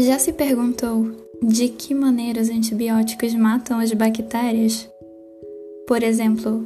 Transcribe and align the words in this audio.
Já 0.00 0.16
se 0.16 0.32
perguntou 0.32 1.10
de 1.42 1.70
que 1.70 1.92
maneira 1.92 2.40
os 2.40 2.48
antibióticos 2.48 3.34
matam 3.34 3.80
as 3.80 3.92
bactérias? 3.92 4.88
Por 5.88 6.04
exemplo, 6.04 6.64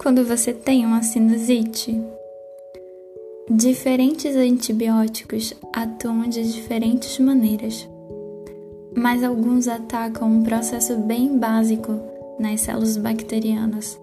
quando 0.00 0.24
você 0.24 0.52
tem 0.52 0.86
uma 0.86 1.02
sinusite. 1.02 2.00
Diferentes 3.50 4.36
antibióticos 4.36 5.54
atuam 5.72 6.28
de 6.28 6.52
diferentes 6.52 7.18
maneiras, 7.18 7.88
mas 8.96 9.24
alguns 9.24 9.66
atacam 9.66 10.30
um 10.30 10.44
processo 10.44 10.96
bem 10.98 11.36
básico 11.36 11.98
nas 12.38 12.60
células 12.60 12.96
bacterianas. 12.96 14.00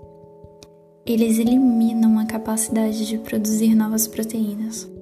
Eles 1.06 1.40
eliminam 1.40 2.20
a 2.20 2.26
capacidade 2.26 3.08
de 3.08 3.20
produzir 3.20 3.74
novas 3.74 4.06
proteínas. 4.06 4.95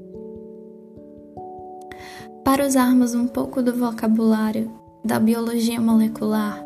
Para 2.44 2.68
usarmos 2.68 3.16
um 3.16 3.26
pouco 3.26 3.62
do 3.62 3.74
vocabulário 3.74 4.70
da 5.04 5.18
biologia 5.18 5.80
molecular, 5.80 6.62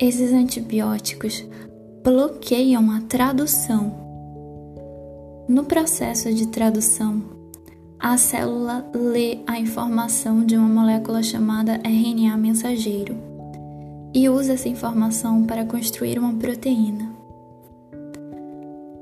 esses 0.00 0.32
antibióticos 0.32 1.44
bloqueiam 2.02 2.90
a 2.90 3.02
tradução. 3.02 3.94
No 5.46 5.64
processo 5.64 6.32
de 6.32 6.48
tradução, 6.48 7.22
a 8.00 8.16
célula 8.16 8.90
lê 8.94 9.40
a 9.46 9.60
informação 9.60 10.44
de 10.44 10.56
uma 10.56 10.68
molécula 10.68 11.22
chamada 11.22 11.78
RNA 11.84 12.36
mensageiro 12.38 13.14
e 14.14 14.28
usa 14.28 14.54
essa 14.54 14.70
informação 14.70 15.44
para 15.44 15.66
construir 15.66 16.18
uma 16.18 16.32
proteína. 16.32 17.21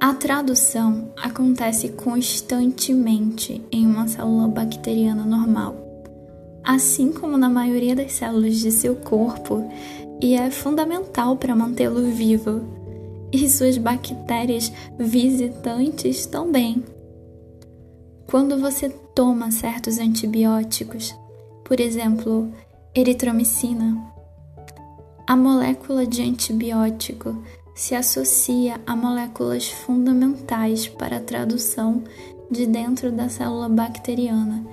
A 0.01 0.15
tradução 0.15 1.13
acontece 1.15 1.91
constantemente 1.91 3.63
em 3.71 3.87
uma 3.87 4.09
célula 4.09 4.49
bacteriana 4.49 5.27
normal, 5.27 5.77
assim 6.65 7.13
como 7.13 7.37
na 7.37 7.51
maioria 7.51 7.95
das 7.95 8.13
células 8.13 8.57
de 8.57 8.73
seu 8.73 8.97
corpo, 8.97 9.63
e 10.19 10.35
é 10.35 10.51
fundamental 10.51 11.37
para 11.37 11.55
mantê-lo 11.55 12.11
vivo 12.13 12.63
e 13.31 13.47
suas 13.47 13.77
bactérias 13.77 14.73
visitantes 14.99 16.25
também. 16.25 16.83
Quando 18.27 18.59
você 18.59 18.89
toma 19.15 19.51
certos 19.51 19.99
antibióticos, 19.99 21.15
por 21.63 21.79
exemplo, 21.79 22.51
eritromicina, 22.95 24.03
a 25.27 25.37
molécula 25.37 26.07
de 26.07 26.23
antibiótico 26.23 27.37
se 27.81 27.95
associa 27.95 28.79
a 28.87 28.95
moléculas 28.95 29.71
fundamentais 29.71 30.87
para 30.87 31.17
a 31.17 31.21
tradução 31.21 32.05
de 32.51 32.67
dentro 32.67 33.11
da 33.11 33.31
célula 33.31 33.71
bacteriana 33.71 34.67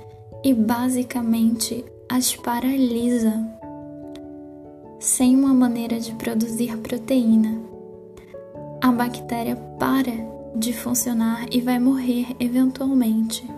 e 0.44 0.54
basicamente 0.54 1.86
as 2.10 2.36
paralisa, 2.36 3.34
sem 5.00 5.38
uma 5.38 5.54
maneira 5.54 6.02
de 6.02 6.12
produzir 6.16 6.76
proteína 6.80 7.62
a 8.82 8.92
bactéria 8.92 9.56
para 9.80 10.12
de 10.54 10.74
funcionar 10.74 11.46
e 11.50 11.62
vai 11.62 11.80
morrer 11.80 12.36
eventualmente. 12.42 13.50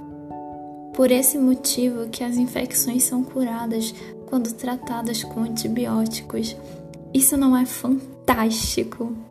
Por 0.94 1.09
esse 1.09 1.39
motivo 1.39 2.08
que 2.09 2.23
as 2.23 2.38
infecções 2.38 3.02
são 3.02 3.23
curadas 3.23 3.95
quando 4.28 4.53
tratadas 4.53 5.23
com 5.23 5.41
antibióticos. 5.41 6.56
Isso 7.11 7.36
não 7.36 7.58
é 7.58 7.66
fantástico? 7.66 9.28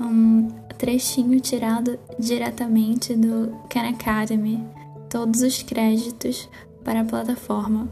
Um 0.00 0.48
trechinho 0.78 1.40
tirado 1.40 1.98
diretamente 2.18 3.14
do 3.14 3.52
Khan 3.68 3.88
Academy. 3.90 4.64
Todos 5.08 5.42
os 5.42 5.62
créditos 5.62 6.48
para 6.84 7.00
a 7.00 7.04
plataforma 7.04 7.88